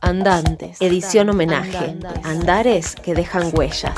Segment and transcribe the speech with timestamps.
[0.00, 1.96] Andantes, edición homenaje.
[2.24, 3.94] Andares que dejan huellas.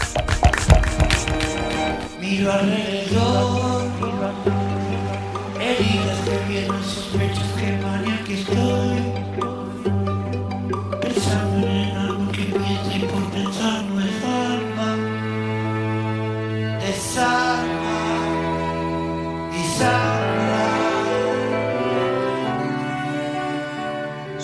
[2.21, 3.56] Miro alrededor,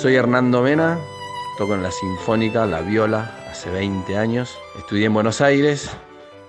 [0.03, 0.99] Soy Hernando Mena,
[1.57, 4.59] toco en la Sinfónica, la viola, hace 20 años.
[4.77, 5.91] Estudié en Buenos Aires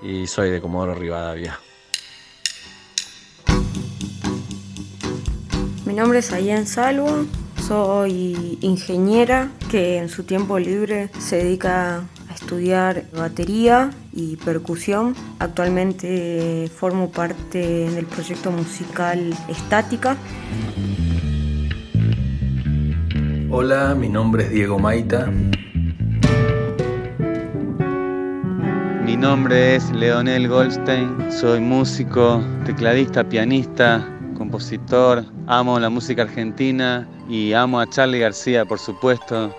[0.01, 1.59] y soy de Comodoro Rivadavia.
[5.85, 7.27] Mi nombre es Ayan Salvo,
[7.61, 11.97] soy ingeniera que en su tiempo libre se dedica
[12.29, 15.15] a estudiar batería y percusión.
[15.37, 20.17] Actualmente formo parte del proyecto musical Estática.
[23.55, 25.31] Hola, mi nombre es Diego Maita.
[29.05, 37.53] Mi nombre es Leonel Goldstein, soy músico, tecladista, pianista, compositor, amo la música argentina y
[37.53, 39.55] amo a Charlie García, por supuesto.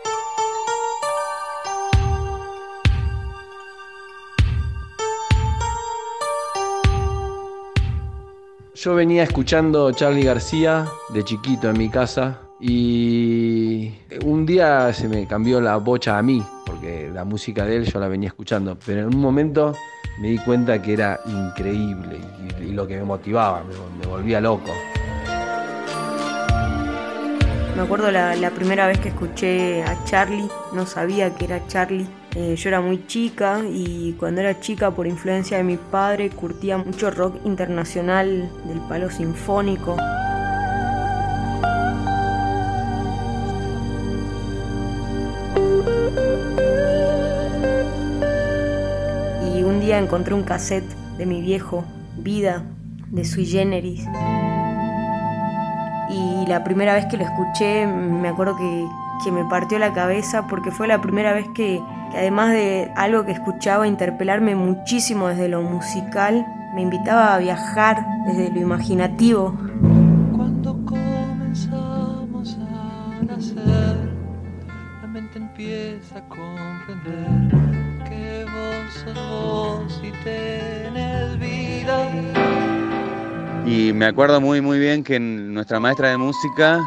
[8.75, 13.93] Yo venía escuchando Charlie García de chiquito en mi casa y
[14.25, 17.99] un día se me cambió la bocha a mí, porque la música de él yo
[18.01, 19.75] la venía escuchando, pero en un momento
[20.21, 22.21] me di cuenta que era increíble
[22.61, 24.71] y, lo que me motivaba, me, me volvía loco.
[27.77, 32.07] Me acuerdo la, la primera vez que escuché a Charlie, no sabía que era Charlie.
[32.37, 36.79] Eh, yo era muy chica y cuando era chica, por influencia de mi padre, curtía
[36.79, 39.97] mucho rock internacional del palo sinfónico.
[49.99, 50.89] Encontré un cassette
[51.19, 51.85] de mi viejo,
[52.17, 52.63] Vida,
[53.11, 54.07] de Sui Generis.
[56.11, 58.87] Y la primera vez que lo escuché, me acuerdo que,
[59.25, 61.81] que me partió la cabeza porque fue la primera vez que
[62.17, 68.51] además de algo que escuchaba interpelarme muchísimo desde lo musical, me invitaba a viajar desde
[68.51, 69.57] lo imaginativo.
[75.15, 77.49] Mente empieza a comprender
[78.03, 82.11] que vos sos vos y tenés vida.
[83.65, 86.81] Y me acuerdo muy muy bien que nuestra maestra de música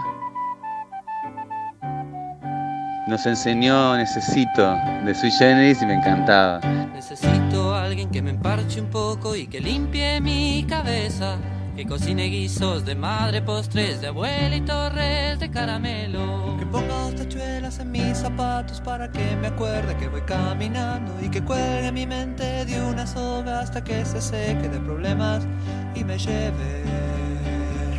[3.07, 6.59] nos enseñó Necesito de Sui Generis y me encantaba.
[6.94, 11.38] Necesito a alguien que me emparche un poco y que limpie mi cabeza.
[11.77, 16.57] Que cocine guisos de madre, postres de abuela y torres de caramelo.
[16.57, 21.29] Que ponga dos tachuelas en mis zapatos para que me acuerde que voy caminando y
[21.29, 25.45] que cuelgue mi mente de una soga hasta que se seque de problemas
[25.93, 27.06] y me lleve.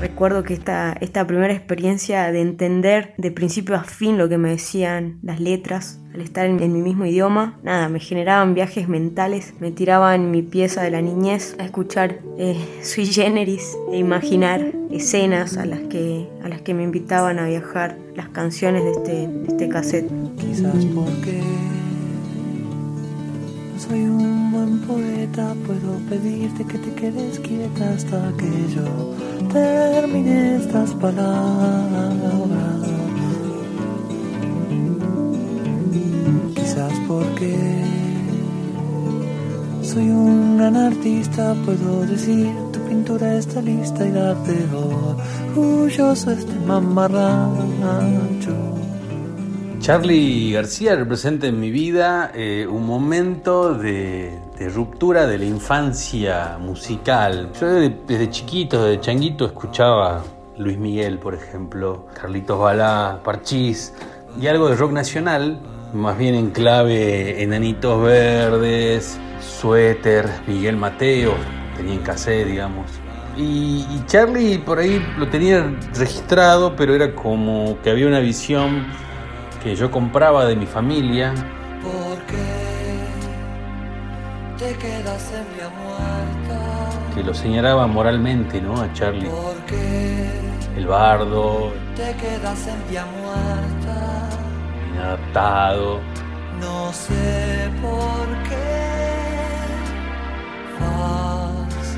[0.01, 4.51] Recuerdo que esta, esta primera experiencia de entender de principio a fin lo que me
[4.51, 9.73] decían las letras, al estar en, mi mismo idioma, nada, me generaban viajes mentales, me
[9.73, 15.57] tiraba en mi pieza de la niñez a escuchar eh, sui generis e imaginar escenas
[15.57, 19.47] a las, que, a las que me invitaban a viajar, las canciones de este, de
[19.49, 20.11] este cassette.
[20.37, 21.41] Quizás porque
[23.77, 29.15] soy un buen poeta, puedo pedirte que te quedes quieta hasta que yo
[29.53, 32.81] termine estas palabras.
[36.55, 37.55] Quizás porque
[39.83, 44.57] soy un gran artista, puedo decir tu pintura está lista y darte
[45.55, 48.57] orgulloso este mamarracho.
[49.81, 56.57] Charlie García representa en mi vida eh, un momento de, de ruptura de la infancia
[56.61, 57.51] musical.
[57.61, 60.23] Yo de- desde chiquito, desde changuito, escuchaba
[60.57, 63.95] Luis Miguel, por ejemplo, Carlitos Balá, Parchís
[64.41, 65.61] y algo de rock nacional,
[65.95, 71.35] más bien en clave Enanitos Verdes, Suéter, Miguel Mateo,
[71.77, 72.91] tenía en cassette, digamos.
[73.37, 78.87] Y, y Charlie por ahí lo tenía registrado, pero era como que había una visión
[79.63, 81.33] que yo compraba de mi familia.
[84.59, 86.59] Te quedas en vía muerta.
[87.15, 88.81] que lo señalaba moralmente, ¿no?
[88.81, 90.31] A Charlie, Porque
[90.77, 94.29] el bardo, te quedas en vía muerta.
[94.93, 96.01] inadaptado.
[96.61, 98.89] No sé por qué
[100.81, 101.97] vas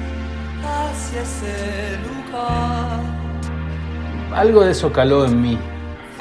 [0.63, 3.01] hacia ese lugar
[4.35, 5.59] Algo de eso caló en mí.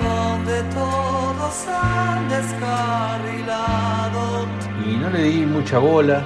[0.02, 4.22] donde todos han descarrilado.
[5.12, 6.24] Le di mucha bola.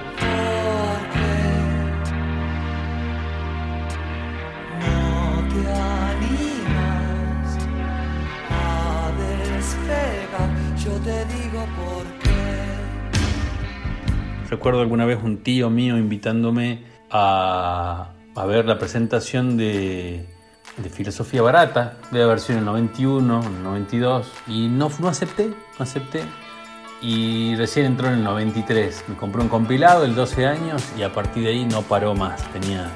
[14.50, 20.26] Recuerdo alguna vez un tío mío invitándome a, a ver la presentación de,
[20.78, 25.08] de Filosofía Barata, de haber sido en el 91, en el 92, y no, no
[25.08, 26.24] acepté, no acepté.
[27.04, 29.04] Y recién entró en el 93.
[29.10, 32.42] Me compré un compilado, el 12 años, y a partir de ahí no paró más.
[32.54, 32.90] Tenía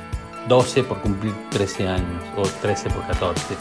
[0.47, 3.57] 12 por cumplir 13 años, o 13 por 14.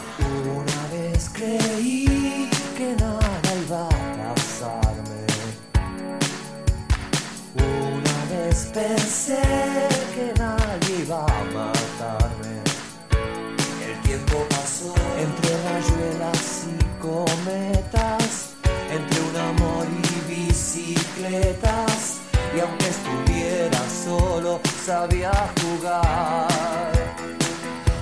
[21.26, 22.20] Bicicletas.
[22.56, 25.32] Y aunque estuviera solo, sabía
[25.62, 26.92] jugar.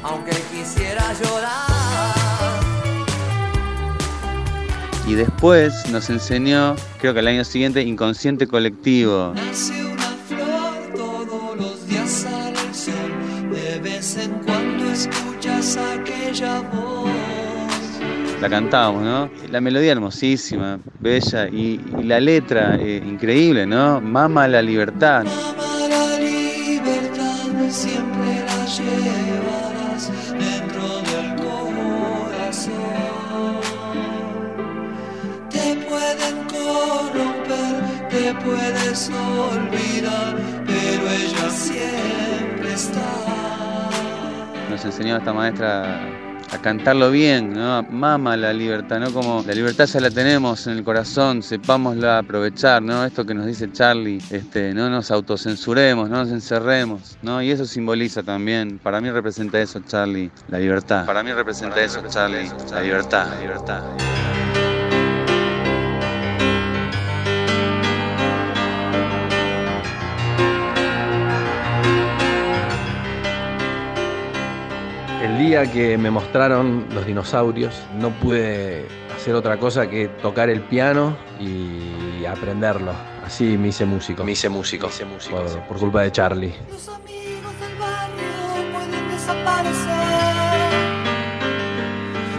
[0.03, 1.75] Aunque quisiera llorar.
[5.06, 9.32] Y después nos enseñó, creo que el año siguiente, inconsciente colectivo.
[9.35, 13.50] Nace una flor, todos los días el sol.
[13.50, 17.11] De vez en cuando escuchas aquella voz.
[18.41, 19.31] La cantábamos, ¿no?
[19.55, 24.01] La melodía hermosísima, bella, y, y la letra eh, increíble, ¿no?
[24.01, 25.21] Mama la libertad.
[25.21, 32.73] Ama la libertad, siempre la llevarás dentro del corazón.
[35.51, 40.35] Te pueden corromper, te puedes olvidar,
[40.67, 43.09] pero ella siempre está.
[44.69, 46.13] Nos enseñó esta maestra
[46.55, 47.83] a cantarlo bien, ¿no?
[47.91, 49.12] Mama la libertad, ¿no?
[49.12, 53.05] Como la libertad ya la tenemos en el corazón, sepámosla aprovechar, ¿no?
[53.05, 57.43] Esto que nos dice Charlie, este, no nos autocensuremos, no nos encerremos, ¿no?
[57.43, 61.06] Y eso simboliza también, para mí representa eso, Charlie, la libertad.
[61.06, 64.24] Para mí representa eso, Charlie, la libertad, la libertad.
[75.35, 78.87] El día que me mostraron los dinosaurios, no pude
[79.17, 82.93] hacer otra cosa que tocar el piano y aprenderlo.
[83.27, 84.23] Así me hice músico.
[84.23, 84.89] Me hice músico.
[84.89, 86.55] Por, por culpa de Charlie.
[86.71, 89.91] Los amigos del barrio pueden desaparecer.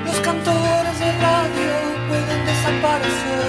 [0.06, 1.74] Los cantores de radio
[2.08, 3.45] pueden desaparecer.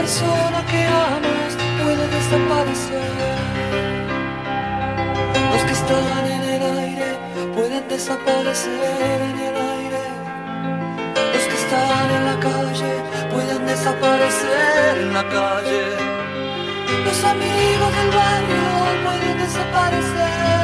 [0.00, 1.52] Persona que amas
[1.82, 3.12] puede desaparecer.
[5.52, 7.10] Los que están en el aire
[7.54, 10.04] pueden desaparecer en el aire.
[11.34, 12.92] Los que están en la calle
[13.34, 15.84] pueden desaparecer en la calle.
[17.06, 18.64] Los amigos del barrio
[19.04, 20.59] pueden desaparecer.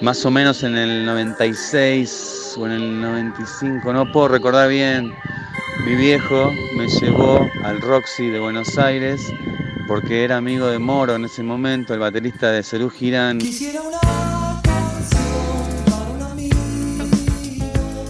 [0.00, 5.14] Más o menos en el 96 o en el 95, no puedo recordar bien,
[5.86, 9.32] mi viejo me llevó al Roxy de Buenos Aires
[9.86, 13.38] porque era amigo de Moro en ese momento, el baterista de Cerú Girán.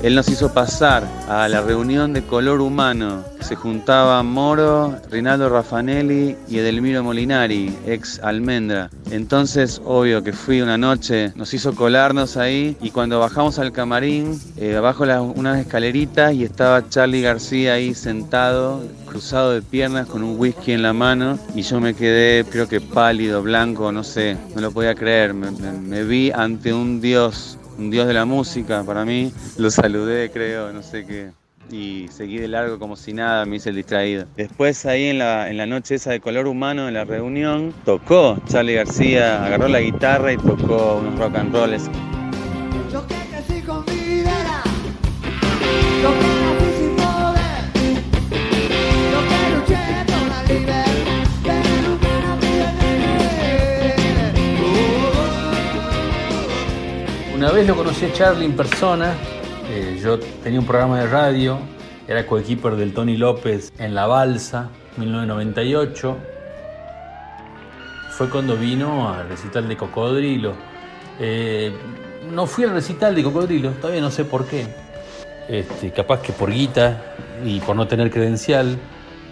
[0.07, 3.25] Él nos hizo pasar a la reunión de color humano.
[3.41, 8.89] Se juntaban Moro, Rinaldo Raffanelli y Edelmiro Molinari, ex Almendra.
[9.11, 14.41] Entonces, obvio que fui una noche, nos hizo colarnos ahí y cuando bajamos al camarín,
[14.57, 15.03] eh, abajo
[15.35, 20.83] unas escaleritas y estaba Charlie García ahí sentado, cruzado de piernas con un whisky en
[20.83, 24.95] la mano y yo me quedé, creo que pálido, blanco, no sé, no lo podía
[24.95, 25.35] creer.
[25.35, 29.33] me vi ante un dios un dios de la música para mí.
[29.59, 31.31] Lo saludé, creo, no sé qué.
[31.71, 34.27] Y seguí de largo como si nada, me hice el distraído.
[34.37, 38.39] Después ahí en la, en la noche esa de color humano, en la reunión, tocó
[38.47, 41.91] Charlie García, agarró la guitarra y tocó unos rock and rolls.
[57.67, 59.15] Vez lo conocí a Charlie en persona,
[59.69, 61.59] eh, yo tenía un programa de radio
[62.07, 66.17] era coequiper del Tony López en La Balsa, 1998.
[68.11, 70.53] Fue cuando vino al recital de Cocodrilo.
[71.19, 71.73] Eh,
[72.31, 74.69] no fui al recital de Cocodrilo, todavía no sé por qué.
[75.49, 78.79] Este, capaz que por guita y por no tener credencial.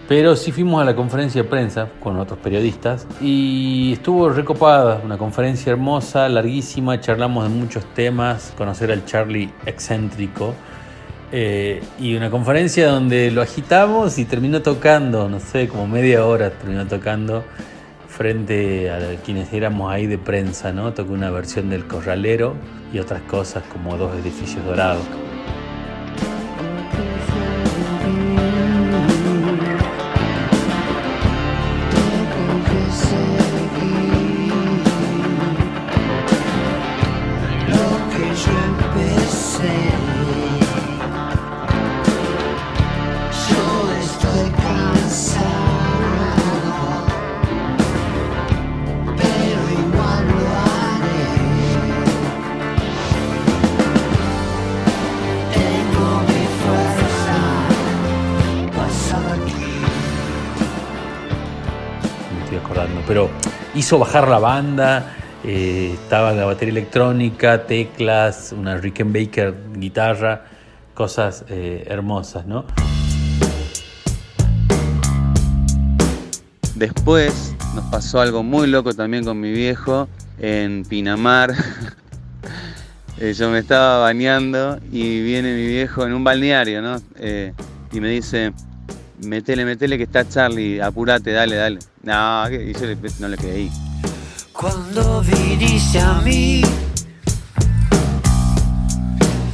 [0.07, 5.17] Pero sí fuimos a la conferencia de prensa con otros periodistas y estuvo recopada, una
[5.17, 10.53] conferencia hermosa, larguísima, charlamos de muchos temas, conocer al Charlie excéntrico
[11.31, 16.51] eh, y una conferencia donde lo agitamos y terminó tocando, no sé, como media hora
[16.51, 17.43] terminó tocando
[18.07, 20.93] frente a quienes éramos ahí de prensa, ¿no?
[20.93, 22.55] Tocó una versión del Corralero
[22.93, 25.03] y otras cosas como dos edificios dorados.
[63.07, 63.29] Pero
[63.73, 70.45] hizo bajar la banda, eh, estaba la batería electrónica, teclas, una Rickenbacker guitarra,
[70.93, 72.65] cosas eh, hermosas, ¿no?
[76.75, 80.07] Después nos pasó algo muy loco también con mi viejo
[80.39, 81.53] en Pinamar.
[83.17, 86.97] Eh, yo me estaba bañando y viene mi viejo en un balneario, ¿no?
[87.93, 88.51] y me dice,
[89.23, 91.79] metele, metele que está Charlie, apurate, dale, dale.
[92.05, 92.57] No, yo
[93.19, 93.71] no le creí.
[94.53, 96.61] Cuando viniste a mí,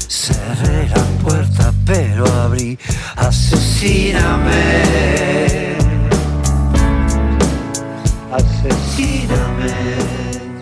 [0.09, 2.77] cerré la puerta pero abrí,
[3.15, 4.51] asesíname.
[8.33, 9.71] Asesíname.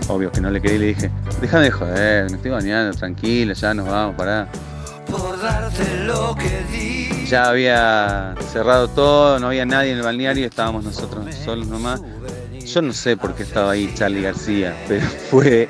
[0.09, 1.09] Obvio que no le creí, le dije,
[1.41, 4.47] déjame de joder, me estoy bañando, tranquilo, ya nos vamos, pará.
[5.09, 10.47] Por darte lo que di ya había cerrado todo, no había nadie en el balneario,
[10.47, 12.01] estábamos nosotros solos nomás.
[12.65, 15.69] Yo no sé por qué estaba ahí Charlie García, pero fue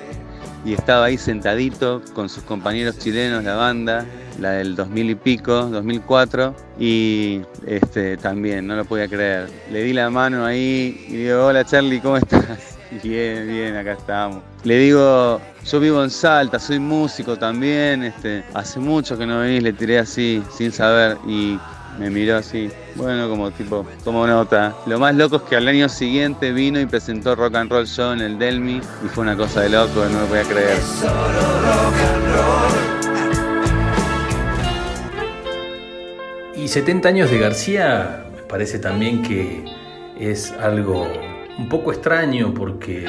[0.65, 4.05] y estaba ahí sentadito con sus compañeros chilenos, la banda,
[4.39, 9.49] la del 2000 y pico, 2004, y este, también, no lo podía creer.
[9.69, 12.78] Le di la mano ahí y digo, hola Charlie, ¿cómo estás?
[12.91, 14.41] Bien, bien, acá estamos.
[14.63, 19.61] Le digo, yo vivo en Salta, soy músico también, este, hace mucho que no venís,
[19.61, 21.59] le tiré así, sin saber, y
[21.99, 24.75] me miró así, bueno, como tipo, como nota.
[24.87, 28.13] Lo más loco es que al año siguiente vino y presentó Rock and Roll Show
[28.13, 30.77] en el Delmi, y fue una cosa de loco, no me voy a creer.
[36.55, 39.63] Y 70 años de García, me parece también que
[40.19, 41.07] es algo
[41.59, 43.05] un poco extraño porque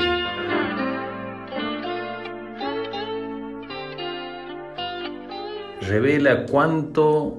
[5.83, 7.39] revela cuánto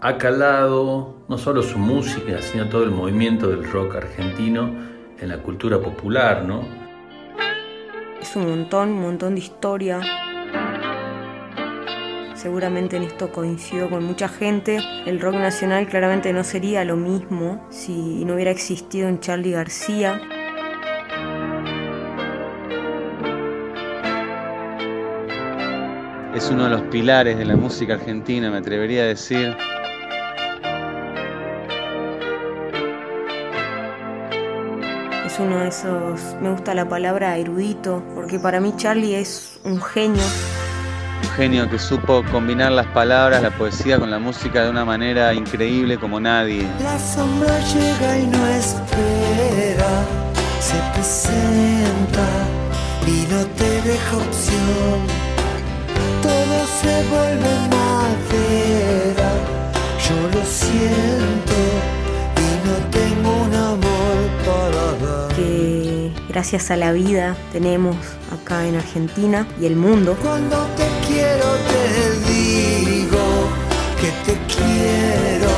[0.00, 4.70] ha calado no solo su música, sino todo el movimiento del rock argentino
[5.18, 6.62] en la cultura popular, ¿no?
[8.20, 10.00] Es un montón, un montón de historia.
[12.36, 14.78] Seguramente en esto coincido con mucha gente.
[15.04, 20.20] El rock nacional claramente no sería lo mismo si no hubiera existido un Charlie García.
[26.34, 29.56] Es uno de los pilares de la música argentina, me atrevería a decir.
[35.24, 39.80] Es uno de esos, me gusta la palabra erudito, porque para mí Charlie es un
[39.80, 40.22] genio.
[41.22, 45.32] Un genio que supo combinar las palabras, la poesía con la música de una manera
[45.34, 46.66] increíble como nadie.
[46.82, 50.04] La sombra llega y no espera,
[50.58, 52.26] se presenta
[53.06, 55.23] y no te deja opción
[56.84, 59.30] se vuelve madera.
[60.06, 61.56] Yo lo siento
[62.44, 65.34] y no tengo un amor para dar.
[65.34, 67.96] Que gracias a la vida tenemos
[68.36, 70.16] acá en Argentina y el mundo.
[70.22, 71.84] Cuando te quiero te
[72.32, 73.24] digo
[74.00, 75.52] que te quiero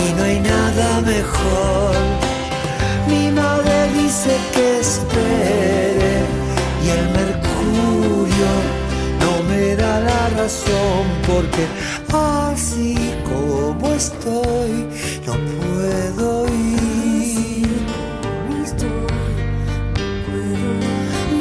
[0.00, 1.94] y no hay nada mejor.
[3.08, 5.63] Mi madre dice que espere
[10.44, 11.66] da la razón porque
[12.12, 14.86] así como estoy
[15.26, 17.68] no puedo ir.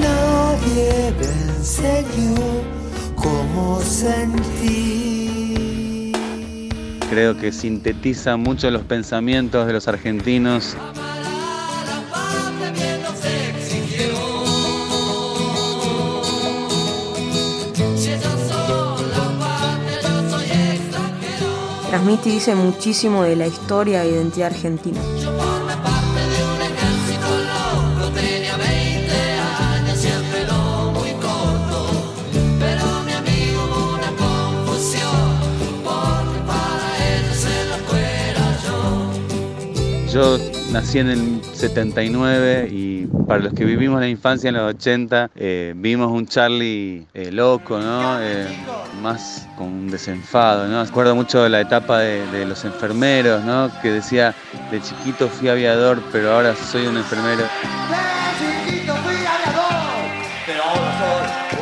[0.01, 2.35] Nadie me enseñó
[3.15, 4.93] cómo sentir.
[7.09, 10.75] creo que sintetiza mucho los pensamientos de los argentinos.
[21.93, 24.99] Transmite y dice muchísimo de la historia e identidad argentina.
[40.13, 40.37] Yo
[40.71, 45.73] nací en el 79 y para los que vivimos la infancia en los 80 eh,
[45.75, 48.21] vimos un Charlie eh, loco, ¿no?
[48.21, 48.45] Eh,
[49.01, 50.85] más con un desenfado, ¿no?
[50.85, 53.71] Recuerdo mucho de la etapa de, de, los enfermeros, ¿no?
[53.81, 54.35] Que decía,
[54.69, 57.41] de chiquito fui aviador, pero ahora soy un enfermero.
[57.41, 60.13] De chiquito fui aviador,
[60.45, 61.57] pero ahora soy un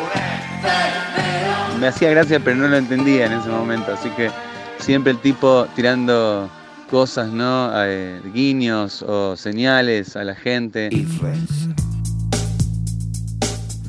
[0.59, 1.79] enfermero.
[1.79, 4.29] Me hacía gracia, pero no lo entendía en ese momento, así que
[4.79, 6.49] siempre el tipo tirando
[6.91, 7.71] cosas, ¿no?
[7.73, 10.89] Eh, guiños o señales a la gente.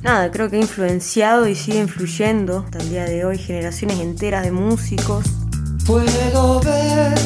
[0.03, 4.45] Nada, creo que ha influenciado y sigue influyendo hasta el día de hoy generaciones enteras
[4.45, 5.25] de músicos.
[5.85, 7.19] Puedo ver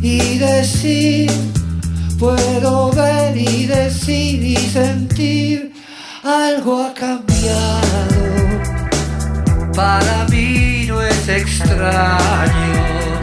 [0.00, 1.30] y decir,
[2.18, 5.74] puedo ver y decir y sentir,
[6.24, 8.16] algo ha cambiado.
[9.74, 12.85] Para mí no es extraño.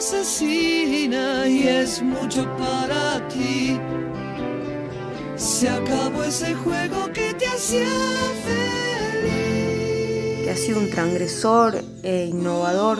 [0.00, 3.78] asesina y es mucho para ti.
[5.36, 7.84] Se acabó ese juego que te hacía
[8.46, 10.42] feliz.
[10.42, 12.98] Que ha sido un transgresor e innovador.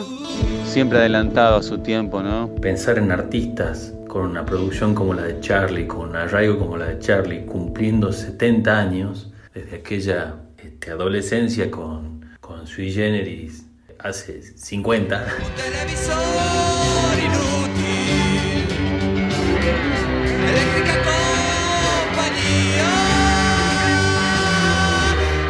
[0.65, 2.53] Siempre adelantado a su tiempo, ¿no?
[2.61, 6.85] Pensar en artistas con una producción como la de Charlie, con un arraigo como la
[6.85, 13.70] de Charlie, cumpliendo 70 años, desde aquella este, adolescencia con, con Sui Generis
[14.03, 15.15] hace 50.
[15.15, 16.15] Un televisor
[17.19, 18.65] inútil.
[20.49, 20.95] Eléctrica
[22.09, 22.91] compañía.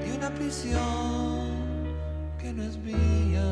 [0.05, 1.47] Y una prisión
[2.39, 3.47] que no es mía.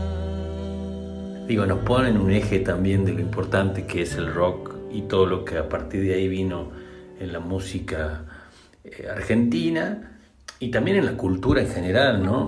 [1.47, 5.27] Digo, nos ponen un eje también de lo importante que es el rock y todo
[5.27, 6.71] lo que a partir de ahí vino
[7.19, 8.25] en la música
[8.83, 10.17] eh, argentina
[10.59, 12.47] y también en la cultura en general, ¿no?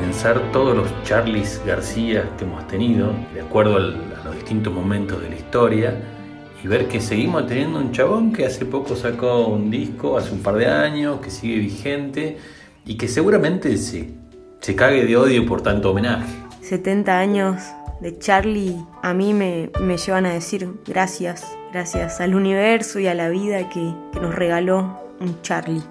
[0.00, 5.28] Pensar todos los Charlies García que hemos tenido, de acuerdo a los distintos momentos de
[5.28, 6.15] la historia,
[6.62, 10.42] y ver que seguimos teniendo un chabón que hace poco sacó un disco, hace un
[10.42, 12.38] par de años, que sigue vigente
[12.84, 14.10] y que seguramente se,
[14.60, 16.32] se cague de odio por tanto homenaje.
[16.62, 17.62] 70 años
[18.00, 23.14] de Charlie a mí me, me llevan a decir gracias, gracias al universo y a
[23.14, 25.82] la vida que, que nos regaló un Charlie.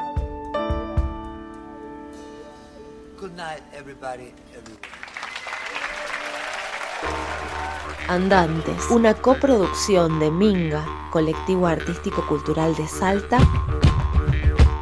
[3.19, 4.33] Good night, everybody.
[4.53, 4.94] everybody.
[8.07, 13.39] Andantes, una coproducción de Minga, colectivo artístico cultural de Salta,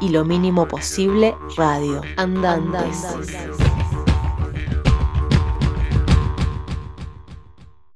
[0.01, 2.01] y lo mínimo posible radio.
[2.17, 3.05] Andantes.